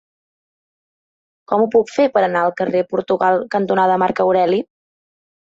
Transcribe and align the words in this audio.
Com 1.51 1.65
ho 1.65 1.67
puc 1.75 1.91
fer 1.97 2.07
per 2.15 2.23
anar 2.29 2.41
al 2.47 2.55
carrer 2.63 2.83
Portugal 2.95 3.39
cantonada 3.59 4.01
Marc 4.07 4.25
Aureli? 4.27 4.65